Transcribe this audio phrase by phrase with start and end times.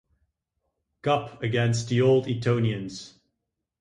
[1.03, 3.19] Cup against the Old Etonians.